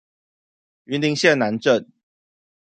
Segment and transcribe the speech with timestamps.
[0.87, 1.85] 雲林縣南鎮